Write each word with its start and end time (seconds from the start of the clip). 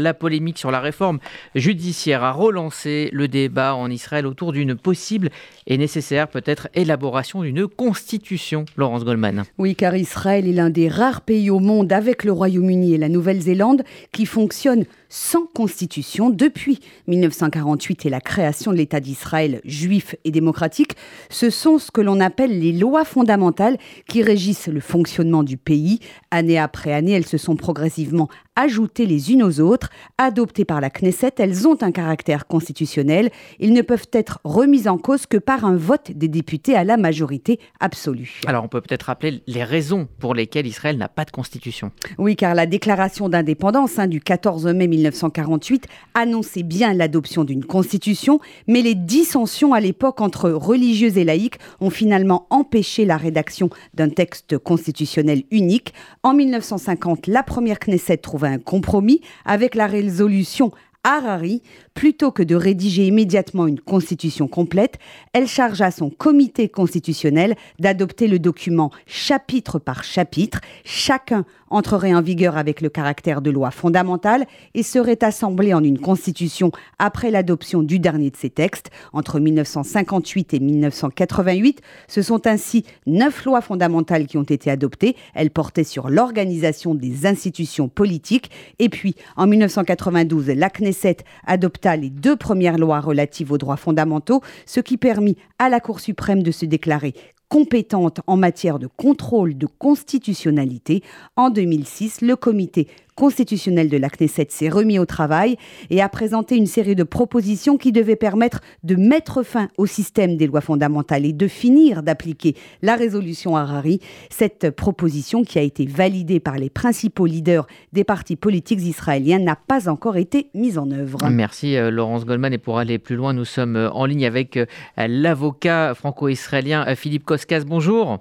La 0.00 0.14
polémique 0.14 0.58
sur 0.58 0.70
la 0.70 0.78
réforme 0.78 1.18
judiciaire 1.56 2.22
a 2.22 2.30
relancé 2.30 3.10
le 3.12 3.26
débat 3.26 3.74
en 3.74 3.90
Israël 3.90 4.28
autour 4.28 4.52
d'une 4.52 4.76
possible 4.76 5.28
et 5.66 5.76
nécessaire 5.76 6.28
peut-être 6.28 6.68
élaboration 6.74 7.42
d'une 7.42 7.66
constitution. 7.66 8.64
Laurence 8.76 9.04
Goldman. 9.04 9.42
Oui, 9.58 9.74
car 9.74 9.96
Israël 9.96 10.46
est 10.46 10.52
l'un 10.52 10.70
des 10.70 10.88
rares 10.88 11.22
pays 11.22 11.50
au 11.50 11.58
monde 11.58 11.92
avec 11.92 12.22
le 12.22 12.30
Royaume-Uni 12.30 12.94
et 12.94 12.96
la 12.96 13.08
Nouvelle-Zélande 13.08 13.82
qui 14.12 14.24
fonctionne 14.24 14.84
sans 15.08 15.46
constitution 15.46 16.30
depuis 16.30 16.78
1948 17.06 18.06
et 18.06 18.10
la 18.10 18.20
création 18.20 18.72
de 18.72 18.76
l'État 18.76 19.00
d'Israël 19.00 19.60
juif 19.64 20.14
et 20.24 20.30
démocratique. 20.30 20.92
Ce 21.30 21.50
sont 21.50 21.78
ce 21.78 21.90
que 21.90 22.00
l'on 22.00 22.20
appelle 22.20 22.60
les 22.60 22.72
lois 22.72 23.04
fondamentales 23.04 23.78
qui 24.08 24.22
régissent 24.22 24.68
le 24.68 24.80
fonctionnement 24.80 25.42
du 25.42 25.56
pays. 25.56 25.98
Année 26.30 26.58
après 26.58 26.92
année, 26.92 27.12
elles 27.12 27.26
se 27.26 27.38
sont 27.38 27.56
progressivement 27.56 28.28
ajoutées 28.58 29.06
les 29.06 29.32
unes 29.32 29.42
aux 29.42 29.60
autres. 29.60 29.88
Adoptées 30.18 30.64
par 30.64 30.80
la 30.80 30.90
Knesset, 30.90 31.34
elles 31.38 31.68
ont 31.68 31.78
un 31.80 31.92
caractère 31.92 32.46
constitutionnel. 32.48 33.30
Ils 33.60 33.72
ne 33.72 33.82
peuvent 33.82 34.08
être 34.12 34.40
remis 34.42 34.88
en 34.88 34.98
cause 34.98 35.26
que 35.26 35.36
par 35.36 35.64
un 35.64 35.76
vote 35.76 36.10
des 36.10 36.26
députés 36.26 36.74
à 36.74 36.82
la 36.82 36.96
majorité 36.96 37.60
absolue. 37.78 38.40
Alors 38.46 38.64
on 38.64 38.68
peut 38.68 38.80
peut-être 38.80 39.04
rappeler 39.04 39.42
les 39.46 39.62
raisons 39.62 40.08
pour 40.18 40.34
lesquelles 40.34 40.66
Israël 40.66 40.98
n'a 40.98 41.08
pas 41.08 41.24
de 41.24 41.30
constitution. 41.30 41.92
Oui, 42.18 42.34
car 42.34 42.54
la 42.56 42.66
déclaration 42.66 43.28
d'indépendance 43.28 43.98
hein, 44.00 44.08
du 44.08 44.20
14 44.20 44.66
mai 44.66 44.88
1948 44.88 45.86
annonçait 46.14 46.64
bien 46.64 46.92
l'adoption 46.94 47.44
d'une 47.44 47.64
constitution, 47.64 48.40
mais 48.66 48.82
les 48.82 48.96
dissensions 48.96 49.72
à 49.72 49.78
l'époque 49.78 50.20
entre 50.20 50.50
religieux 50.50 51.16
et 51.16 51.24
laïcs 51.24 51.58
ont 51.80 51.90
finalement 51.90 52.46
empêché 52.50 53.04
la 53.04 53.16
rédaction 53.16 53.70
d'un 53.94 54.08
texte 54.08 54.58
constitutionnel 54.58 55.44
unique. 55.52 55.94
En 56.24 56.34
1950, 56.34 57.28
la 57.28 57.44
première 57.44 57.78
Knesset 57.78 58.18
un 58.48 58.58
compromis 58.58 59.20
avec 59.44 59.74
la 59.74 59.86
résolution 59.86 60.72
Harari, 61.04 61.62
plutôt 61.94 62.32
que 62.32 62.42
de 62.42 62.54
rédiger 62.54 63.06
immédiatement 63.06 63.66
une 63.66 63.80
constitution 63.80 64.48
complète, 64.48 64.98
elle 65.32 65.46
chargea 65.46 65.90
son 65.90 66.10
comité 66.10 66.68
constitutionnel 66.68 67.54
d'adopter 67.78 68.26
le 68.26 68.38
document 68.38 68.90
chapitre 69.06 69.78
par 69.78 70.04
chapitre. 70.04 70.60
Chacun 70.84 71.44
entrerait 71.70 72.14
en 72.14 72.22
vigueur 72.22 72.56
avec 72.56 72.80
le 72.80 72.88
caractère 72.88 73.40
de 73.40 73.50
loi 73.50 73.70
fondamentale 73.70 74.46
et 74.74 74.82
serait 74.82 75.22
assemblé 75.22 75.74
en 75.74 75.82
une 75.82 75.98
constitution 75.98 76.70
après 76.98 77.30
l'adoption 77.30 77.82
du 77.82 77.98
dernier 77.98 78.30
de 78.30 78.36
ces 78.36 78.50
textes. 78.50 78.90
Entre 79.12 79.40
1958 79.40 80.54
et 80.54 80.60
1988, 80.60 81.80
ce 82.06 82.22
sont 82.22 82.46
ainsi 82.46 82.84
neuf 83.06 83.44
lois 83.44 83.60
fondamentales 83.60 84.26
qui 84.26 84.38
ont 84.38 84.42
été 84.42 84.70
adoptées. 84.70 85.16
Elles 85.34 85.50
portaient 85.50 85.84
sur 85.84 86.08
l'organisation 86.08 86.94
des 86.94 87.26
institutions 87.26 87.88
politiques. 87.88 88.50
Et 88.78 88.88
puis, 88.88 89.14
en 89.36 89.46
1992, 89.46 90.48
la 90.48 90.70
Knesset 90.70 91.18
adopta 91.46 91.96
les 91.96 92.10
deux 92.10 92.36
premières 92.36 92.78
lois 92.78 93.00
relatives 93.00 93.52
aux 93.52 93.58
droits 93.58 93.76
fondamentaux, 93.76 94.42
ce 94.66 94.80
qui 94.80 94.96
permit 94.96 95.36
à 95.58 95.68
la 95.68 95.80
Cour 95.80 96.00
suprême 96.00 96.42
de 96.42 96.50
se 96.50 96.66
déclarer 96.66 97.14
compétente 97.48 98.20
en 98.26 98.36
matière 98.36 98.78
de 98.78 98.86
contrôle 98.86 99.56
de 99.56 99.66
constitutionnalité. 99.66 101.02
En 101.36 101.50
2006, 101.50 102.20
le 102.20 102.36
comité 102.36 102.88
constitutionnel 103.18 103.88
de 103.88 103.96
la 103.96 104.10
Knesset 104.10 104.46
s'est 104.48 104.68
remis 104.68 105.00
au 105.00 105.04
travail 105.04 105.56
et 105.90 106.00
a 106.00 106.08
présenté 106.08 106.56
une 106.56 106.66
série 106.68 106.94
de 106.94 107.02
propositions 107.02 107.76
qui 107.76 107.90
devaient 107.90 108.14
permettre 108.14 108.60
de 108.84 108.94
mettre 108.94 109.42
fin 109.42 109.70
au 109.76 109.86
système 109.86 110.36
des 110.36 110.46
lois 110.46 110.60
fondamentales 110.60 111.26
et 111.26 111.32
de 111.32 111.48
finir 111.48 112.04
d'appliquer 112.04 112.54
la 112.80 112.94
résolution 112.94 113.56
Harari. 113.56 113.98
Cette 114.30 114.70
proposition, 114.70 115.42
qui 115.42 115.58
a 115.58 115.62
été 115.62 115.84
validée 115.84 116.38
par 116.38 116.58
les 116.58 116.70
principaux 116.70 117.26
leaders 117.26 117.66
des 117.92 118.04
partis 118.04 118.36
politiques 118.36 118.82
israéliens, 118.82 119.40
n'a 119.40 119.56
pas 119.56 119.88
encore 119.88 120.16
été 120.16 120.50
mise 120.54 120.78
en 120.78 120.88
œuvre. 120.92 121.18
Merci 121.28 121.76
euh, 121.76 121.90
Laurence 121.90 122.24
Goldman. 122.24 122.52
Et 122.52 122.58
pour 122.58 122.78
aller 122.78 123.00
plus 123.00 123.16
loin, 123.16 123.32
nous 123.32 123.44
sommes 123.44 123.74
euh, 123.74 123.90
en 123.90 124.04
ligne 124.04 124.26
avec 124.26 124.56
euh, 124.56 124.66
l'avocat 124.96 125.92
franco-israélien 125.96 126.94
Philippe 126.94 127.24
Koskas. 127.24 127.64
Bonjour. 127.66 128.20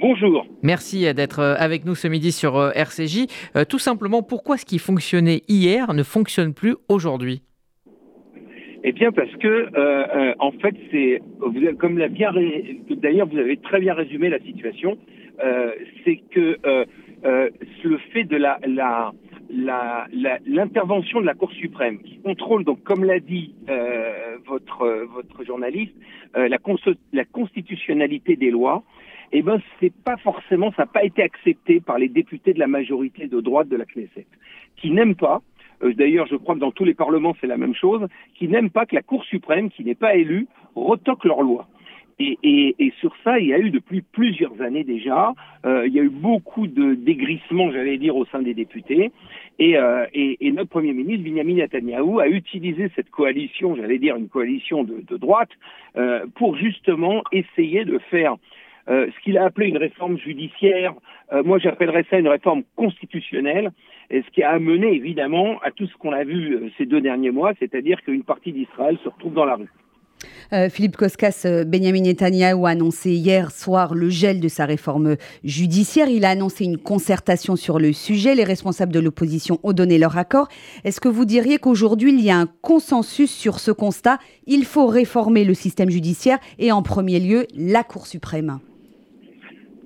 Bonjour. 0.00 0.46
Merci 0.62 1.12
d'être 1.14 1.40
euh, 1.40 1.54
avec 1.58 1.84
nous 1.84 1.94
ce 1.94 2.08
midi 2.08 2.32
sur 2.32 2.56
euh, 2.56 2.70
RCJ. 2.74 3.26
Euh, 3.56 3.64
tout 3.64 3.78
simplement, 3.78 4.22
pourquoi 4.22 4.56
ce 4.56 4.66
qui 4.66 4.78
fonctionnait 4.78 5.42
hier 5.48 5.94
ne 5.94 6.02
fonctionne 6.02 6.52
plus 6.52 6.76
aujourd'hui? 6.88 7.42
Eh 8.84 8.92
bien, 8.92 9.10
parce 9.10 9.34
que, 9.36 10.36
en 10.38 10.52
fait, 10.52 10.76
c'est, 10.92 11.20
comme 11.78 11.98
l'a 11.98 12.06
bien, 12.06 12.30
d'ailleurs, 12.88 13.26
vous 13.26 13.38
avez 13.38 13.56
très 13.56 13.80
bien 13.80 13.94
résumé 13.94 14.28
la 14.28 14.38
situation, 14.38 14.96
c'est 16.04 16.20
que 16.30 16.56
le 17.24 17.98
fait 18.12 18.22
de 18.22 18.36
la, 18.36 18.60
l'intervention 20.46 21.20
de 21.20 21.26
la 21.26 21.34
Cour 21.34 21.50
suprême 21.50 21.98
qui 21.98 22.20
contrôle 22.20 22.62
donc 22.62 22.84
comme 22.84 23.02
l'a 23.02 23.18
dit 23.18 23.56
votre 24.46 25.04
votre 25.12 25.44
journaliste 25.44 25.94
la, 26.36 26.58
la 27.12 27.24
constitutionnalité 27.24 28.36
des 28.36 28.52
lois 28.52 28.84
eh 29.32 29.42
ben 29.42 29.60
c'est 29.80 29.92
pas 29.92 30.16
forcément, 30.16 30.70
ça 30.72 30.82
n'a 30.82 30.86
pas 30.86 31.04
été 31.04 31.22
accepté 31.22 31.80
par 31.80 31.98
les 31.98 32.08
députés 32.08 32.52
de 32.52 32.58
la 32.58 32.66
majorité 32.66 33.26
de 33.26 33.40
droite 33.40 33.68
de 33.68 33.76
la 33.76 33.84
Knesset, 33.84 34.26
qui 34.76 34.90
n'aiment 34.90 35.16
pas, 35.16 35.42
euh, 35.82 35.92
d'ailleurs 35.94 36.26
je 36.26 36.36
crois 36.36 36.54
que 36.54 36.60
dans 36.60 36.72
tous 36.72 36.84
les 36.84 36.94
parlements 36.94 37.34
c'est 37.40 37.46
la 37.46 37.56
même 37.56 37.74
chose, 37.74 38.06
qui 38.34 38.48
n'aiment 38.48 38.70
pas 38.70 38.86
que 38.86 38.94
la 38.94 39.02
Cour 39.02 39.24
suprême, 39.24 39.70
qui 39.70 39.84
n'est 39.84 39.94
pas 39.94 40.16
élue, 40.16 40.46
retoque 40.74 41.24
leurs 41.24 41.42
lois. 41.42 41.68
Et, 42.18 42.38
et, 42.42 42.74
et, 42.78 42.94
sur 42.98 43.14
ça, 43.22 43.38
il 43.38 43.48
y 43.48 43.52
a 43.52 43.58
eu 43.58 43.68
depuis 43.68 44.00
plusieurs 44.00 44.62
années 44.62 44.84
déjà, 44.84 45.34
euh, 45.66 45.86
il 45.86 45.92
y 45.92 46.00
a 46.00 46.02
eu 46.02 46.08
beaucoup 46.08 46.66
de 46.66 46.94
dégrissements, 46.94 47.70
j'allais 47.70 47.98
dire, 47.98 48.16
au 48.16 48.24
sein 48.24 48.40
des 48.40 48.54
députés. 48.54 49.12
Et, 49.58 49.76
euh, 49.76 50.06
et, 50.14 50.50
notre 50.52 50.70
Premier 50.70 50.94
ministre, 50.94 51.28
Benjamin 51.28 51.56
Netanyahu, 51.56 52.20
a 52.20 52.28
utilisé 52.28 52.90
cette 52.96 53.10
coalition, 53.10 53.76
j'allais 53.76 53.98
dire 53.98 54.16
une 54.16 54.28
coalition 54.28 54.82
de, 54.82 55.02
de 55.06 55.16
droite, 55.18 55.50
euh, 55.98 56.24
pour 56.36 56.56
justement 56.56 57.22
essayer 57.32 57.84
de 57.84 57.98
faire 58.10 58.36
euh, 58.88 59.06
ce 59.06 59.24
qu'il 59.24 59.36
a 59.36 59.44
appelé 59.44 59.68
une 59.68 59.78
réforme 59.78 60.16
judiciaire, 60.18 60.94
euh, 61.32 61.42
moi 61.42 61.58
j'appellerais 61.58 62.04
ça 62.08 62.18
une 62.18 62.28
réforme 62.28 62.62
constitutionnelle, 62.76 63.72
ce 64.10 64.30
qui 64.32 64.42
a 64.44 64.50
amené 64.50 64.94
évidemment 64.94 65.58
à 65.62 65.72
tout 65.72 65.86
ce 65.86 65.96
qu'on 65.96 66.12
a 66.12 66.22
vu 66.22 66.54
euh, 66.54 66.70
ces 66.78 66.86
deux 66.86 67.00
derniers 67.00 67.32
mois, 67.32 67.52
c'est-à-dire 67.58 68.00
qu'une 68.02 68.22
partie 68.22 68.52
d'Israël 68.52 68.96
se 69.02 69.08
retrouve 69.08 69.34
dans 69.34 69.44
la 69.44 69.56
rue. 69.56 69.70
Philippe 70.70 70.96
Koskas, 70.96 71.44
Benjamin 71.66 72.00
Netanyahu 72.00 72.64
a 72.64 72.70
annoncé 72.70 73.10
hier 73.10 73.50
soir 73.50 73.94
le 73.94 74.08
gel 74.08 74.40
de 74.40 74.48
sa 74.48 74.64
réforme 74.64 75.16
judiciaire. 75.44 76.08
Il 76.08 76.24
a 76.24 76.30
annoncé 76.30 76.64
une 76.64 76.78
concertation 76.78 77.54
sur 77.54 77.78
le 77.78 77.92
sujet. 77.92 78.34
Les 78.34 78.44
responsables 78.44 78.92
de 78.92 79.00
l'opposition 79.00 79.58
ont 79.62 79.74
donné 79.74 79.98
leur 79.98 80.16
accord. 80.16 80.48
Est-ce 80.84 81.00
que 81.00 81.08
vous 81.08 81.26
diriez 81.26 81.58
qu'aujourd'hui, 81.58 82.12
il 82.12 82.20
y 82.20 82.30
a 82.30 82.38
un 82.38 82.46
consensus 82.62 83.30
sur 83.30 83.58
ce 83.58 83.72
constat? 83.72 84.18
Il 84.46 84.64
faut 84.64 84.86
réformer 84.86 85.44
le 85.44 85.52
système 85.52 85.90
judiciaire 85.90 86.38
et 86.58 86.72
en 86.72 86.82
premier 86.82 87.20
lieu 87.20 87.46
la 87.54 87.84
Cour 87.84 88.06
suprême. 88.06 88.58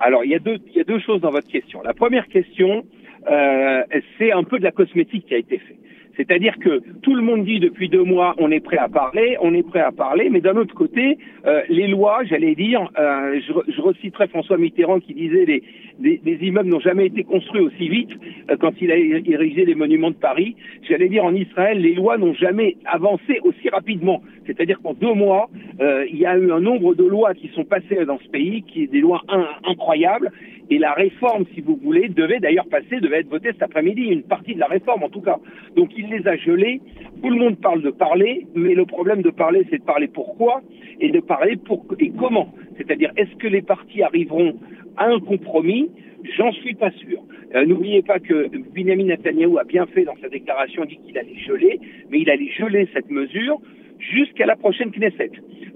Alors, 0.00 0.24
il 0.24 0.30
y, 0.30 0.34
a 0.34 0.38
deux, 0.38 0.58
il 0.68 0.76
y 0.76 0.80
a 0.80 0.84
deux 0.84 0.98
choses 0.98 1.20
dans 1.20 1.30
votre 1.30 1.48
question. 1.48 1.82
La 1.82 1.92
première 1.92 2.26
question, 2.28 2.84
euh, 3.30 3.82
c'est 4.18 4.32
un 4.32 4.44
peu 4.44 4.58
de 4.58 4.64
la 4.64 4.72
cosmétique 4.72 5.26
qui 5.26 5.34
a 5.34 5.38
été 5.38 5.58
faite. 5.58 5.76
C'est-à-dire 6.16 6.58
que 6.58 6.82
tout 7.02 7.14
le 7.14 7.22
monde 7.22 7.44
dit 7.44 7.60
depuis 7.60 7.88
deux 7.88 8.02
mois 8.02 8.34
on 8.38 8.50
est 8.50 8.60
prêt 8.60 8.76
à 8.76 8.88
parler, 8.88 9.36
on 9.40 9.54
est 9.54 9.62
prêt 9.62 9.80
à 9.80 9.92
parler, 9.92 10.28
mais 10.28 10.40
d'un 10.40 10.56
autre 10.56 10.74
côté, 10.74 11.18
euh, 11.46 11.62
les 11.68 11.86
lois, 11.86 12.24
j'allais 12.24 12.54
dire, 12.54 12.90
euh, 12.98 13.40
je, 13.40 13.72
je, 13.72 13.80
reciterai 13.80 14.28
François 14.28 14.58
Mitterrand 14.58 15.00
qui 15.00 15.14
disait 15.14 15.46
les, 15.46 15.62
des, 16.00 16.38
immeubles 16.42 16.68
n'ont 16.68 16.80
jamais 16.80 17.06
été 17.06 17.24
construits 17.24 17.62
aussi 17.62 17.88
vite 17.88 18.10
euh, 18.50 18.56
quand 18.58 18.72
il 18.80 18.90
a 18.90 18.96
érigé 18.96 19.64
les 19.64 19.74
monuments 19.74 20.10
de 20.10 20.16
Paris. 20.16 20.56
J'allais 20.88 21.08
dire 21.08 21.24
en 21.24 21.34
Israël, 21.34 21.80
les 21.80 21.94
lois 21.94 22.18
n'ont 22.18 22.34
jamais 22.34 22.76
avancé 22.84 23.40
aussi 23.42 23.68
rapidement. 23.68 24.22
C'est-à-dire 24.46 24.80
qu'en 24.82 24.94
deux 24.94 25.14
mois, 25.14 25.48
il 25.80 26.16
y 26.16 26.26
a 26.26 26.36
eu 26.36 26.52
un 26.52 26.60
nombre 26.60 26.94
de 26.94 27.04
lois 27.04 27.34
qui 27.34 27.48
sont 27.48 27.64
passées 27.64 28.04
dans 28.04 28.18
ce 28.18 28.28
pays, 28.28 28.62
qui 28.62 28.84
est 28.84 28.86
des 28.86 29.00
lois 29.00 29.22
incroyables, 29.64 30.30
et 30.70 30.78
la 30.78 30.92
réforme, 30.92 31.44
si 31.52 31.60
vous 31.60 31.76
voulez, 31.82 32.08
devait 32.08 32.38
d'ailleurs 32.38 32.68
passer, 32.68 33.00
devait 33.00 33.20
être 33.20 33.28
votée 33.28 33.50
cet 33.52 33.62
après-midi, 33.62 34.02
une 34.02 34.22
partie 34.22 34.54
de 34.54 34.60
la 34.60 34.66
réforme 34.66 35.02
en 35.02 35.08
tout 35.08 35.20
cas. 35.20 35.38
Donc 35.76 35.90
il 35.96 36.08
les 36.08 36.26
a 36.28 36.36
gelés. 36.36 36.80
Tout 37.22 37.30
le 37.30 37.36
monde 37.36 37.56
parle 37.60 37.82
de 37.82 37.90
parler, 37.90 38.46
mais 38.54 38.74
le 38.74 38.86
problème 38.86 39.20
de 39.22 39.30
parler, 39.30 39.66
c'est 39.68 39.78
de 39.78 39.84
parler 39.84 40.06
pourquoi 40.06 40.62
et 41.00 41.10
de 41.10 41.18
parler 41.18 41.56
pour 41.56 41.84
et 41.98 42.10
comment. 42.10 42.54
C'est-à-dire, 42.76 43.10
est-ce 43.16 43.34
que 43.36 43.48
les 43.48 43.62
partis 43.62 44.02
arriveront 44.02 44.54
à 44.96 45.06
un 45.06 45.18
compromis? 45.18 45.90
J'en 46.36 46.52
suis 46.52 46.74
pas 46.74 46.92
sûr. 46.92 47.18
Euh, 47.56 47.66
n'oubliez 47.66 48.02
pas 48.02 48.20
que 48.20 48.48
Benjamin 48.72 49.06
Netanyahu 49.06 49.58
a 49.58 49.64
bien 49.64 49.86
fait 49.86 50.04
dans 50.04 50.16
sa 50.22 50.28
déclaration, 50.28 50.84
dit 50.84 50.98
qu'il 51.04 51.18
allait 51.18 51.38
geler, 51.48 51.80
mais 52.10 52.20
il 52.20 52.30
allait 52.30 52.50
geler 52.50 52.88
cette 52.92 53.10
mesure 53.10 53.60
jusqu'à 54.00 54.46
la 54.46 54.56
prochaine 54.56 54.90
Knesset. 54.90 55.30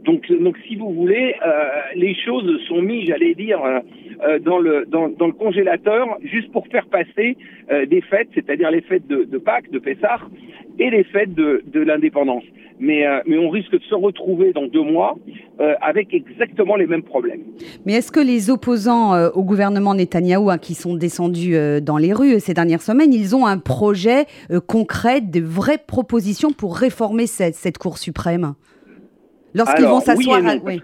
Donc, 0.04 0.30
donc 0.30 0.56
si 0.68 0.76
vous 0.76 0.92
voulez, 0.92 1.34
euh, 1.46 1.64
les 1.96 2.14
choses 2.14 2.60
sont 2.68 2.82
mises, 2.82 3.08
j'allais 3.08 3.34
dire, 3.34 3.62
euh, 3.64 3.78
euh, 4.26 4.38
dans, 4.38 4.58
le, 4.58 4.84
dans, 4.86 5.08
le 5.08 5.32
congélateur 5.32 6.18
juste 6.22 6.52
pour 6.52 6.66
faire 6.68 6.86
passer 6.86 7.36
des 7.88 8.02
fêtes, 8.02 8.28
c'est-à-dire 8.34 8.70
les 8.70 8.82
fêtes 8.82 9.06
de, 9.06 9.38
Pâques, 9.38 9.70
de 9.70 9.78
Pessah, 9.78 10.18
et 10.78 10.90
les 10.90 11.04
fêtes 11.04 11.34
de, 11.34 11.80
l'indépendance. 11.80 12.44
Mais, 12.80 13.04
mais 13.26 13.38
on 13.38 13.48
risque 13.48 13.72
de 13.72 13.82
se 13.88 13.94
retrouver 13.94 14.52
dans 14.52 14.66
deux 14.66 14.82
mois 14.82 15.16
avec 15.80 16.12
exactement 16.12 16.76
les 16.76 16.86
mêmes 16.86 17.02
problèmes. 17.02 17.40
Mais 17.86 17.94
est-ce 17.94 18.12
que 18.12 18.20
les 18.20 18.50
opposants 18.50 19.14
au 19.30 19.42
gouvernement 19.42 19.94
Netanyahou 19.94 20.50
hein, 20.50 20.58
qui 20.58 20.74
sont 20.74 20.94
descendus 20.94 21.56
dans 21.80 21.96
les 21.96 22.12
rues 22.12 22.38
ces 22.40 22.52
dernières 22.52 22.82
semaines, 22.82 23.14
ils 23.14 23.34
ont 23.34 23.46
un 23.46 23.58
projet 23.58 24.26
concret, 24.66 25.20
de 25.22 25.40
vraies 25.40 25.82
propositions 25.84 26.50
pour 26.50 26.76
réformer 26.76 27.26
cette, 27.26 27.54
cette 27.54 27.78
Cour 27.78 27.96
suprême? 27.96 28.13
Lorsqu'ils 29.54 29.86
vont 29.86 30.00
s'asseoir... 30.00 30.40
Oui 30.64 30.80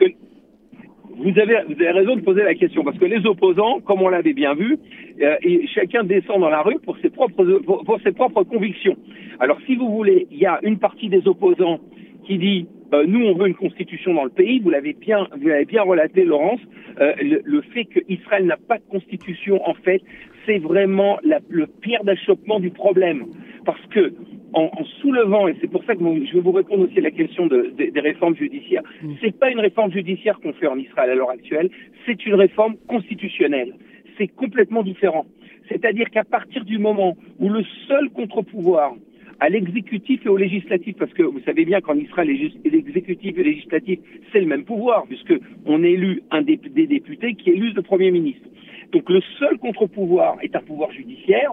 vous 1.20 1.38
avez, 1.38 1.58
vous 1.66 1.74
avez 1.74 1.90
raison 1.90 2.16
de 2.16 2.22
poser 2.22 2.42
la 2.42 2.54
question, 2.54 2.82
parce 2.82 2.98
que 2.98 3.04
les 3.04 3.24
opposants, 3.26 3.80
comme 3.80 4.00
on 4.00 4.08
l'avait 4.08 4.32
bien 4.32 4.54
vu, 4.54 4.78
euh, 5.20 5.36
et 5.42 5.66
chacun 5.66 6.02
descend 6.02 6.40
dans 6.40 6.48
la 6.48 6.62
rue 6.62 6.78
pour 6.78 6.96
ses, 6.98 7.10
propres, 7.10 7.44
pour, 7.44 8.00
ses 8.02 8.12
propres 8.12 8.42
convictions. 8.44 8.96
Alors 9.38 9.58
si 9.66 9.76
vous 9.76 9.90
voulez, 9.90 10.26
il 10.30 10.38
y 10.38 10.46
a 10.46 10.58
une 10.62 10.78
partie 10.78 11.08
des 11.08 11.26
opposants 11.28 11.80
qui 12.24 12.38
dit 12.38 12.68
euh, 12.94 13.04
nous 13.06 13.24
on 13.24 13.34
veut 13.34 13.48
une 13.48 13.54
constitution 13.54 14.14
dans 14.14 14.24
le 14.24 14.30
pays. 14.30 14.60
Vous 14.60 14.70
l'avez 14.70 14.94
bien, 14.94 15.28
vous 15.38 15.48
l'avez 15.48 15.66
bien 15.66 15.82
relaté, 15.82 16.24
Laurence. 16.24 16.60
Euh, 17.00 17.12
le, 17.20 17.40
le, 17.44 17.60
fait 17.60 17.84
qu'Israël 17.84 18.46
n'a 18.46 18.56
pas 18.56 18.78
de 18.78 18.84
constitution, 18.90 19.60
en 19.68 19.74
fait, 19.74 20.02
c'est 20.46 20.58
vraiment 20.58 21.18
la, 21.22 21.40
le 21.48 21.66
pire 21.66 22.02
d'achoppement 22.02 22.60
du 22.60 22.70
problème, 22.70 23.26
parce 23.64 23.84
que 23.90 24.12
en, 24.52 24.70
en, 24.72 24.84
soulevant, 25.00 25.48
et 25.48 25.56
c'est 25.60 25.70
pour 25.70 25.84
ça 25.84 25.94
que 25.94 26.00
je 26.00 26.34
vais 26.34 26.40
vous 26.40 26.52
répondre 26.52 26.84
aussi 26.84 26.98
à 26.98 27.02
la 27.02 27.10
question 27.10 27.46
de, 27.46 27.72
de, 27.76 27.90
des 27.90 28.00
réformes 28.00 28.36
judiciaires, 28.36 28.82
mm. 29.02 29.14
c'est 29.20 29.38
pas 29.38 29.50
une 29.50 29.60
réforme 29.60 29.92
judiciaire 29.92 30.38
qu'on 30.40 30.52
fait 30.52 30.66
en 30.66 30.78
Israël 30.78 31.10
à 31.10 31.14
l'heure 31.14 31.30
actuelle, 31.30 31.70
c'est 32.06 32.24
une 32.26 32.34
réforme 32.34 32.76
constitutionnelle. 32.88 33.74
C'est 34.18 34.28
complètement 34.28 34.82
différent. 34.82 35.26
C'est-à-dire 35.68 36.10
qu'à 36.10 36.24
partir 36.24 36.64
du 36.64 36.78
moment 36.78 37.16
où 37.38 37.48
le 37.48 37.62
seul 37.86 38.10
contre-pouvoir 38.10 38.94
à 39.38 39.48
l'exécutif 39.48 40.24
et 40.26 40.28
au 40.28 40.36
législatif, 40.36 40.96
parce 40.98 41.12
que 41.14 41.22
vous 41.22 41.40
savez 41.40 41.64
bien 41.64 41.80
qu'en 41.80 41.96
Israël, 41.96 42.28
l'exécutif 42.64 43.38
et 43.38 43.42
le 43.42 43.50
législatif, 43.50 43.98
c'est 44.32 44.40
le 44.40 44.46
même 44.46 44.64
pouvoir, 44.64 45.06
puisque 45.06 45.32
on 45.64 45.82
élu 45.82 46.22
un 46.30 46.42
des, 46.42 46.56
des 46.56 46.86
députés 46.86 47.34
qui 47.34 47.50
élu 47.50 47.72
le 47.72 47.82
Premier 47.82 48.10
ministre. 48.10 48.46
Donc 48.92 49.08
le 49.08 49.20
seul 49.38 49.56
contre-pouvoir 49.58 50.36
est 50.42 50.54
un 50.54 50.60
pouvoir 50.60 50.92
judiciaire. 50.92 51.52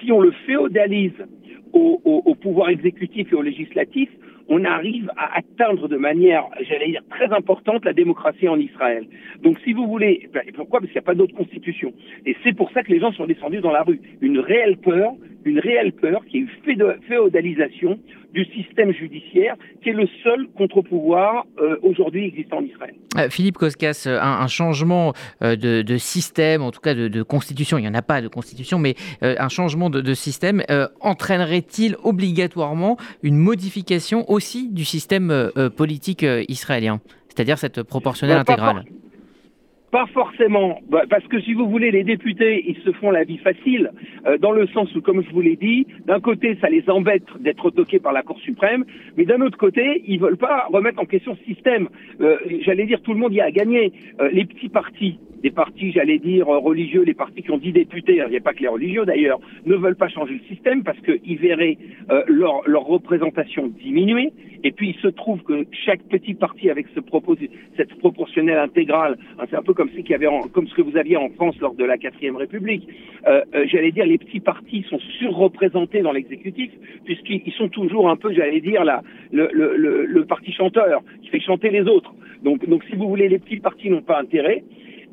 Si 0.00 0.10
on 0.12 0.20
le 0.20 0.30
féodalise 0.46 1.26
au, 1.72 2.00
au, 2.04 2.22
au, 2.24 2.34
pouvoir 2.34 2.68
exécutif 2.70 3.32
et 3.32 3.34
au 3.34 3.42
législatif, 3.42 4.08
on 4.48 4.64
arrive 4.64 5.10
à 5.16 5.38
atteindre 5.38 5.86
de 5.86 5.96
manière, 5.96 6.44
j'allais 6.68 6.90
dire, 6.90 7.02
très 7.08 7.32
importante 7.32 7.84
la 7.84 7.92
démocratie 7.92 8.48
en 8.48 8.58
Israël. 8.58 9.06
Donc 9.42 9.58
si 9.60 9.72
vous 9.72 9.86
voulez, 9.86 10.28
ben, 10.34 10.42
pourquoi? 10.54 10.80
Parce 10.80 10.90
qu'il 10.90 11.00
n'y 11.00 11.04
a 11.04 11.06
pas 11.06 11.14
d'autre 11.14 11.36
constitution. 11.36 11.92
Et 12.26 12.36
c'est 12.42 12.52
pour 12.52 12.70
ça 12.72 12.82
que 12.82 12.90
les 12.90 12.98
gens 12.98 13.12
sont 13.12 13.26
descendus 13.26 13.60
dans 13.60 13.70
la 13.70 13.84
rue. 13.84 14.00
Une 14.20 14.40
réelle 14.40 14.76
peur, 14.78 15.12
une 15.44 15.58
réelle 15.58 15.92
peur 15.92 16.22
qui 16.26 16.38
est 16.38 16.40
une 16.40 16.94
féodalisation 17.08 17.98
du 18.32 18.44
système 18.44 18.92
judiciaire, 18.92 19.56
qui 19.82 19.90
est 19.90 19.92
le 19.92 20.06
seul 20.22 20.46
contre-pouvoir 20.56 21.46
euh, 21.58 21.76
aujourd'hui 21.82 22.26
existant 22.26 22.58
en 22.58 22.64
Israël. 22.64 22.94
Euh, 23.18 23.28
Philippe 23.28 23.58
Koskas, 23.58 24.04
un, 24.06 24.18
un 24.18 24.46
changement 24.46 25.12
euh, 25.42 25.56
de, 25.56 25.82
de, 25.82 25.96
système, 25.96 26.62
en 26.62 26.70
tout 26.70 26.80
cas 26.80 26.94
de, 26.94 27.08
de 27.08 27.22
constitution, 27.22 27.78
il 27.78 27.82
n'y 27.82 27.88
en 27.88 27.94
a 27.94 28.02
pas 28.02 28.22
de 28.22 28.28
constitution, 28.28 28.78
mais 28.78 28.94
euh, 29.22 29.34
un 29.38 29.48
changement 29.48 29.90
de, 29.90 30.00
de 30.00 30.14
système 30.14 30.62
euh, 30.70 30.86
entraînerait-il 31.00 31.96
obligatoirement 32.04 32.96
une 33.22 33.36
modification 33.36 34.30
aussi 34.30 34.68
du 34.68 34.84
système 34.84 35.30
euh, 35.30 35.70
politique 35.70 36.24
israélien, 36.48 37.00
c'est-à-dire 37.28 37.58
cette 37.58 37.82
proportionnelle 37.82 38.36
bah, 38.36 38.52
intégrale? 38.52 38.84
Pas 39.90 40.06
forcément, 40.06 40.80
bah, 40.88 41.02
parce 41.08 41.26
que 41.26 41.40
si 41.40 41.54
vous 41.54 41.68
voulez, 41.68 41.90
les 41.90 42.04
députés, 42.04 42.64
ils 42.66 42.76
se 42.84 42.92
font 42.92 43.10
la 43.10 43.24
vie 43.24 43.38
facile, 43.38 43.90
euh, 44.26 44.38
dans 44.38 44.52
le 44.52 44.66
sens 44.68 44.94
où, 44.94 45.00
comme 45.00 45.22
je 45.22 45.30
vous 45.30 45.40
l'ai 45.40 45.56
dit, 45.56 45.86
d'un 46.06 46.20
côté, 46.20 46.56
ça 46.60 46.68
les 46.68 46.88
embête 46.88 47.24
d'être 47.40 47.70
toqués 47.70 47.98
par 47.98 48.12
la 48.12 48.22
Cour 48.22 48.38
suprême, 48.40 48.84
mais 49.16 49.24
d'un 49.24 49.40
autre 49.40 49.58
côté, 49.58 50.02
ils 50.06 50.20
veulent 50.20 50.36
pas 50.36 50.66
remettre 50.72 51.00
en 51.00 51.06
question 51.06 51.36
ce 51.36 51.44
système. 51.44 51.88
Euh, 52.20 52.36
j'allais 52.60 52.86
dire, 52.86 53.00
tout 53.02 53.12
le 53.12 53.18
monde 53.18 53.32
y 53.32 53.40
a 53.40 53.50
gagné. 53.50 53.92
Euh, 54.20 54.28
les 54.32 54.44
petits 54.44 54.68
partis, 54.68 55.18
des 55.42 55.50
partis, 55.50 55.92
j'allais 55.92 56.18
dire, 56.18 56.46
religieux, 56.46 57.02
les 57.02 57.14
partis 57.14 57.42
qui 57.42 57.50
ont 57.50 57.58
10 57.58 57.72
députés, 57.72 58.22
il 58.24 58.30
n'y 58.30 58.36
a 58.36 58.40
pas 58.40 58.52
que 58.52 58.60
les 58.60 58.68
religieux 58.68 59.04
d'ailleurs, 59.04 59.40
ne 59.64 59.74
veulent 59.74 59.96
pas 59.96 60.08
changer 60.08 60.34
le 60.34 60.54
système 60.54 60.82
parce 60.82 60.98
qu'ils 61.00 61.38
verraient 61.38 61.78
euh, 62.10 62.22
leur, 62.26 62.62
leur, 62.66 62.84
représentation 62.84 63.68
diminuer. 63.68 64.32
Et 64.62 64.72
puis 64.72 64.90
il 64.90 65.00
se 65.00 65.08
trouve 65.08 65.42
que 65.42 65.66
chaque 65.72 66.02
petit 66.02 66.34
parti 66.34 66.68
avec 66.68 66.86
ce 66.94 67.00
propos, 67.00 67.36
cette 67.76 67.94
proportionnelle 67.98 68.58
intégrale, 68.58 69.16
hein, 69.38 69.44
c'est 69.48 69.56
un 69.56 69.62
peu 69.62 69.72
comme 69.72 69.79
ce, 69.88 69.96
qu'il 69.96 70.10
y 70.10 70.14
avait 70.14 70.28
comme 70.52 70.66
ce 70.66 70.74
que 70.74 70.82
vous 70.82 70.96
aviez 70.96 71.16
en 71.16 71.30
France 71.30 71.58
lors 71.60 71.74
de 71.74 71.84
la 71.84 71.98
quatrième 71.98 72.36
République. 72.36 72.86
Euh, 73.26 73.42
euh, 73.54 73.64
j'allais 73.66 73.92
dire, 73.92 74.06
les 74.06 74.18
petits 74.18 74.40
partis 74.40 74.84
sont 74.88 74.98
surreprésentés 75.18 76.02
dans 76.02 76.12
l'exécutif 76.12 76.70
puisqu'ils 77.04 77.52
sont 77.52 77.68
toujours 77.68 78.10
un 78.10 78.16
peu, 78.16 78.32
j'allais 78.32 78.60
dire, 78.60 78.84
le, 79.32 79.48
le, 79.52 80.04
le 80.06 80.24
parti 80.24 80.52
chanteur 80.52 81.02
qui 81.22 81.28
fait 81.28 81.40
chanter 81.40 81.70
les 81.70 81.82
autres. 81.82 82.12
Donc, 82.42 82.68
donc 82.68 82.84
si 82.84 82.96
vous 82.96 83.08
voulez, 83.08 83.28
les 83.28 83.38
petits 83.38 83.60
partis 83.60 83.90
n'ont 83.90 84.02
pas 84.02 84.20
intérêt. 84.20 84.64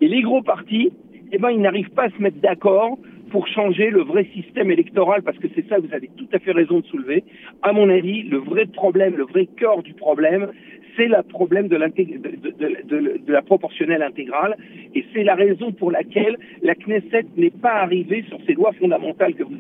Et 0.02 0.08
les 0.08 0.22
gros 0.22 0.42
partis, 0.42 0.92
eh 1.32 1.38
ben, 1.38 1.50
ils 1.50 1.62
n'arrivent 1.62 1.92
pas 1.92 2.04
à 2.04 2.10
se 2.10 2.22
mettre 2.22 2.38
d'accord 2.40 2.98
pour 3.30 3.48
changer 3.48 3.90
le 3.90 4.02
vrai 4.02 4.26
système 4.34 4.72
électoral, 4.72 5.22
parce 5.24 5.38
que 5.38 5.48
c'est 5.56 5.68
ça, 5.68 5.80
vous 5.80 5.94
avez 5.94 6.10
tout 6.18 6.28
à 6.34 6.40
fait 6.40 6.52
raison 6.52 6.80
de 6.80 6.86
soulever. 6.86 7.24
À 7.62 7.74
mon 7.74 7.90
avis, 7.90 8.24
le 8.24 8.38
vrai 8.38 8.66
problème, 8.66 9.16
le 9.16 9.26
vrai 9.26 9.48
cœur 9.58 9.84
du 9.84 9.94
problème, 9.94 10.52
c'est 10.96 11.08
le 11.08 11.22
problème 11.24 11.68
de, 11.68 11.78
de, 11.78 12.82
de, 12.88 13.18
de, 13.26 13.32
la 13.32 13.42
proportionnelle 13.42 14.02
intégrale, 14.02 14.58
et 14.96 15.06
c'est 15.14 15.24
la 15.24 15.36
raison 15.36 15.72
pour 15.72 15.92
laquelle 15.92 16.38
la 16.64 16.74
Knesset 16.74 17.26
n'est 17.38 17.52
pas 17.52 17.76
arrivée 17.76 18.26
sur 18.28 18.40
ces 18.48 18.54
lois 18.54 18.74
fondamentales 18.74 19.36
que 19.36 19.44
vous, 19.44 19.56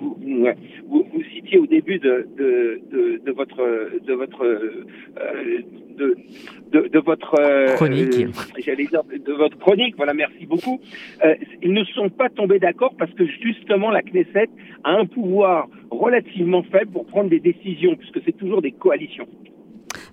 vous, 0.00 0.16
vous, 0.20 0.46
vous, 0.88 1.06
vous 1.12 1.22
citiez 1.32 1.58
au 1.58 1.66
début 1.66 1.98
de, 1.98 2.26
votre 3.32 4.00
de 4.04 4.12
votre 4.12 4.44
euh, 4.44 5.62
de, 6.72 6.98
votre 6.98 7.34
euh, 7.38 7.74
chronique. 7.74 8.26
J'allais 8.58 8.86
dire 8.86 9.02
de 9.04 9.32
votre 9.32 9.58
chronique. 9.58 9.94
Voilà, 9.96 10.14
merci 10.14 10.46
beaucoup. 10.46 10.80
Euh, 11.24 11.34
ils 11.62 11.72
ne 11.72 11.84
sont 11.84 12.08
pas 12.08 12.28
tombés 12.28 12.58
d'accord 12.58 12.94
parce 12.98 13.09
que 13.14 13.26
justement 13.26 13.90
la 13.90 14.02
Knesset 14.02 14.48
a 14.84 14.92
un 14.92 15.06
pouvoir 15.06 15.68
relativement 15.90 16.62
faible 16.64 16.90
pour 16.92 17.06
prendre 17.06 17.30
des 17.30 17.40
décisions, 17.40 17.96
puisque 17.96 18.20
c'est 18.24 18.36
toujours 18.36 18.62
des 18.62 18.72
coalitions. 18.72 19.26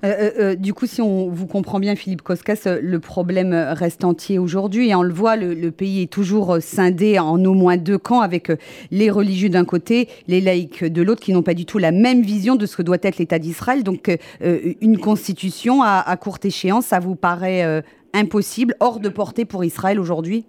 Euh, 0.04 0.08
euh, 0.08 0.32
euh, 0.40 0.56
du 0.56 0.74
coup, 0.74 0.86
si 0.86 1.02
on 1.02 1.30
vous 1.30 1.48
comprend 1.48 1.80
bien, 1.80 1.96
Philippe 1.96 2.22
Koskas, 2.22 2.68
le 2.82 3.00
problème 3.00 3.54
reste 3.54 4.04
entier 4.04 4.40
aujourd'hui. 4.40 4.90
Et 4.90 4.96
on 4.96 5.04
le 5.04 5.14
voit, 5.14 5.36
le, 5.36 5.54
le, 5.54 5.72
pays 5.72 6.04
est 6.04 6.12
toujours 6.12 6.58
scindé 6.60 7.20
en 7.20 7.44
au 7.44 7.54
moins 7.54 7.78
deux 7.78 7.98
camps, 7.98 8.22
avec 8.22 8.52
les 8.92 9.10
religieux 9.10 9.50
d'un 9.50 9.66
côté, 9.66 10.08
les 10.28 10.42
laïcs 10.42 10.84
de 10.84 11.02
l'autre, 11.02 11.22
qui 11.22 11.34
n'ont 11.34 11.44
pas 11.44 11.54
du 11.54 11.66
tout 11.66 11.78
la 11.78 11.92
même 11.92 12.22
vision 12.22 12.56
de 12.56 12.66
ce 12.66 12.78
que 12.78 12.82
doit 12.82 12.98
être 13.02 13.18
l'État 13.18 13.40
d'Israël. 13.40 13.84
Donc, 13.84 14.10
euh, 14.42 14.74
une 14.82 14.98
constitution 14.98 15.82
à, 15.82 16.04
à, 16.06 16.18
courte 16.18 16.46
échéance, 16.46 16.88
ça 16.88 17.00
vous 17.00 17.16
paraît 17.16 17.84
impossible, 18.14 18.76
hors 18.80 19.00
de 19.00 19.10
portée 19.10 19.46
pour 19.46 19.64
Israël 19.64 20.00
aujourd'hui? 20.00 20.46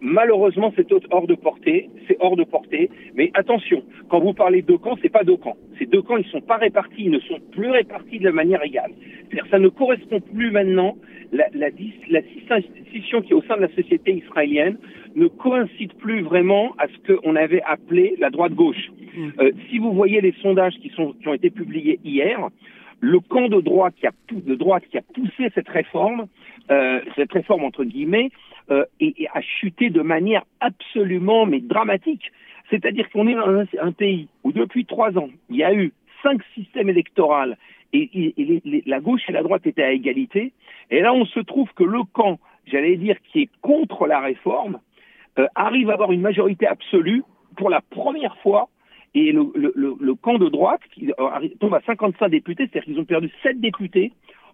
Malheureusement, 0.00 0.72
c'est 0.76 0.86
hors 1.10 1.26
de 1.26 1.34
portée, 1.34 1.90
c'est 2.08 2.16
hors 2.20 2.36
de 2.36 2.44
portée. 2.44 2.90
Mais 3.14 3.30
attention, 3.34 3.82
quand 4.08 4.20
vous 4.20 4.32
parlez 4.32 4.62
de 4.62 4.76
camps, 4.76 4.96
c'est 5.02 5.10
pas 5.10 5.24
deux 5.24 5.36
camps. 5.36 5.56
Ces 5.78 5.86
deux 5.86 6.02
camps, 6.02 6.16
ils 6.16 6.26
sont 6.26 6.40
pas 6.40 6.56
répartis, 6.56 7.04
ils 7.04 7.10
ne 7.10 7.20
sont 7.20 7.38
plus 7.52 7.70
répartis 7.70 8.18
de 8.18 8.24
la 8.24 8.32
manière 8.32 8.64
égale. 8.64 8.92
C'est-à-dire, 9.28 9.46
ça 9.50 9.58
ne 9.58 9.68
correspond 9.68 10.20
plus 10.20 10.50
maintenant. 10.50 10.96
La, 11.32 11.44
la, 11.54 11.68
la 12.08 12.20
distinction 12.22 13.22
qui 13.22 13.30
est 13.30 13.34
au 13.34 13.42
sein 13.42 13.56
de 13.56 13.62
la 13.62 13.74
société 13.74 14.12
israélienne 14.12 14.78
ne 15.14 15.26
coïncide 15.28 15.92
plus 15.94 16.22
vraiment 16.22 16.74
à 16.78 16.86
ce 16.88 17.12
qu'on 17.12 17.36
avait 17.36 17.62
appelé 17.62 18.16
la 18.18 18.30
droite-gauche. 18.30 18.90
Mmh. 19.14 19.28
Euh, 19.38 19.52
si 19.68 19.78
vous 19.78 19.92
voyez 19.92 20.20
les 20.20 20.34
sondages 20.42 20.74
qui, 20.82 20.88
sont, 20.90 21.12
qui 21.12 21.28
ont 21.28 21.34
été 21.34 21.50
publiés 21.50 22.00
hier, 22.04 22.48
le 23.00 23.20
camp 23.20 23.48
de 23.48 23.60
droite 23.60 23.94
qui 23.98 24.06
a, 24.06 24.12
de 24.32 24.54
droite 24.54 24.84
qui 24.90 24.98
a 24.98 25.02
poussé 25.14 25.50
cette 25.54 25.68
réforme, 25.68 26.26
euh, 26.70 27.00
cette 27.16 27.32
réforme 27.32 27.64
entre 27.64 27.84
guillemets, 27.84 28.30
euh, 28.70 28.84
et, 29.00 29.22
et 29.22 29.28
a 29.34 29.40
chuté 29.40 29.90
de 29.90 30.02
manière 30.02 30.44
absolument 30.60 31.46
mais 31.46 31.60
dramatique. 31.60 32.30
C'est-à-dire 32.70 33.10
qu'on 33.10 33.26
est 33.26 33.34
dans 33.34 33.64
un, 33.82 33.92
pays 33.92 34.28
où 34.44 34.52
depuis 34.52 34.86
trois 34.86 35.18
ans, 35.18 35.28
il 35.48 35.56
y 35.56 35.64
a 35.64 35.74
eu 35.74 35.92
cinq 36.22 36.40
systèmes 36.54 36.88
électoraux 36.88 37.54
et, 37.92 38.82
la 38.86 39.00
gauche 39.00 39.22
et 39.28 39.32
la 39.32 39.42
droite 39.42 39.66
étaient 39.66 39.82
à 39.82 39.92
égalité. 39.92 40.52
Et 40.90 41.00
là, 41.00 41.12
on 41.12 41.24
se 41.24 41.40
trouve 41.40 41.68
que 41.74 41.82
le 41.82 42.04
camp, 42.12 42.38
j'allais 42.66 42.96
dire, 42.96 43.16
qui 43.32 43.42
est 43.42 43.48
contre 43.60 44.06
la 44.06 44.20
réforme, 44.20 44.78
euh, 45.38 45.48
arrive 45.56 45.90
à 45.90 45.94
avoir 45.94 46.12
une 46.12 46.20
majorité 46.20 46.68
absolue 46.68 47.24
pour 47.56 47.70
la 47.70 47.80
première 47.80 48.36
fois. 48.38 48.68
Et 49.14 49.32
le, 49.32 50.14
camp 50.14 50.38
de 50.38 50.48
droite 50.48 50.82
qui 50.94 51.10
tombe 51.58 51.74
à 51.74 51.80
55 51.80 52.28
députés, 52.28 52.68
c'est-à-dire 52.70 52.84
qu'ils 52.84 53.00
ont 53.00 53.04
perdu 53.04 53.28
7 53.42 53.60
députés 53.60 54.12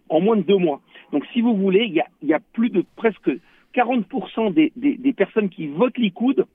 en 0.08 0.20
moins 0.20 0.36
de 0.36 0.42
deux 0.42 0.56
mois. 0.56 0.80
Donc, 1.12 1.26
si 1.34 1.42
vous 1.42 1.54
voulez, 1.54 1.84
il 1.84 2.28
y 2.28 2.32
a 2.32 2.40
plus 2.54 2.70
de 2.70 2.82
presque 2.96 3.30
40% 3.76 4.52
des, 4.54 4.72
des, 4.76 4.96
des, 4.96 5.12
personnes 5.12 5.48
qui 5.48 5.66
votent 5.66 5.98
Likoud 5.98 6.46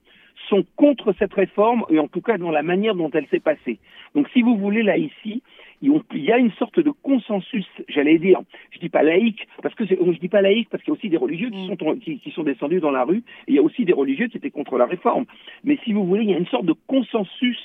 sont 0.48 0.64
contre 0.76 1.14
cette 1.18 1.34
réforme, 1.34 1.84
et 1.88 1.98
en 1.98 2.08
tout 2.08 2.20
cas 2.20 2.36
dans 2.38 2.50
la 2.50 2.62
manière 2.62 2.94
dont 2.94 3.10
elle 3.12 3.26
s'est 3.28 3.40
passée. 3.40 3.78
Donc 4.14 4.28
si 4.32 4.42
vous 4.42 4.56
voulez, 4.56 4.82
là, 4.82 4.96
ici, 4.96 5.42
il 5.82 6.00
y 6.14 6.32
a 6.32 6.38
une 6.38 6.52
sorte 6.52 6.78
de 6.78 6.90
consensus, 6.90 7.66
j'allais 7.88 8.18
dire, 8.18 8.40
je 8.70 8.78
dis 8.78 8.88
pas 8.88 9.02
laïque, 9.02 9.48
parce 9.62 9.74
que 9.74 9.84
je 9.84 10.18
dis 10.18 10.28
pas 10.28 10.40
laïque 10.40 10.68
parce 10.70 10.82
qu'il 10.82 10.92
y 10.92 10.94
a 10.94 10.98
aussi 10.98 11.08
des 11.08 11.16
religieux 11.16 11.50
qui 11.50 11.66
sont, 11.66 11.96
qui, 11.96 12.18
qui 12.18 12.30
sont 12.30 12.44
descendus 12.44 12.80
dans 12.80 12.92
la 12.92 13.04
rue, 13.04 13.18
et 13.46 13.52
il 13.52 13.54
y 13.54 13.58
a 13.58 13.62
aussi 13.62 13.84
des 13.84 13.92
religieux 13.92 14.28
qui 14.28 14.36
étaient 14.36 14.50
contre 14.50 14.78
la 14.78 14.86
réforme. 14.86 15.24
Mais 15.64 15.78
si 15.84 15.92
vous 15.92 16.06
voulez, 16.06 16.22
il 16.22 16.30
y 16.30 16.34
a 16.34 16.38
une 16.38 16.46
sorte 16.46 16.66
de 16.66 16.74
consensus 16.86 17.58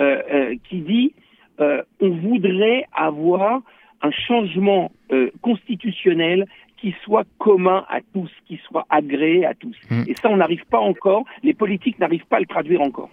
euh, 0.00 0.22
euh, 0.32 0.54
qui 0.68 0.80
dit 0.80 1.14
euh, 1.60 1.82
on 2.00 2.10
voudrait 2.10 2.86
avoir 2.94 3.62
un 4.02 4.10
changement 4.10 4.90
constitutionnel 5.42 6.46
qui 6.82 6.94
soit 7.04 7.24
commun 7.38 7.86
à 7.88 8.00
tous, 8.12 8.30
qui 8.48 8.60
soit 8.66 8.84
agréé 8.90 9.46
à 9.46 9.54
tous. 9.54 9.76
Mm. 9.88 10.02
Et 10.08 10.14
ça, 10.14 10.28
on 10.28 10.36
n'arrive 10.36 10.64
pas 10.66 10.80
encore, 10.80 11.24
les 11.44 11.54
politiques 11.54 12.00
n'arrivent 12.00 12.26
pas 12.26 12.38
à 12.38 12.40
le 12.40 12.46
traduire 12.46 12.82
encore. 12.82 13.08